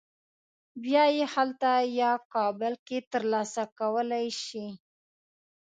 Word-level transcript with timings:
بیا 0.83 1.03
یې 1.17 1.25
هلته 1.33 1.71
یا 1.99 2.11
کابل 2.33 2.73
کې 2.87 2.97
تر 3.11 3.23
لاسه 3.33 3.63
کولی 3.79 4.27
شې. 4.43 4.65